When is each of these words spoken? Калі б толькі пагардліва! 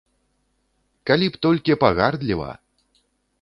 Калі 1.09 1.27
б 1.35 1.41
толькі 1.47 1.77
пагардліва! 1.85 2.49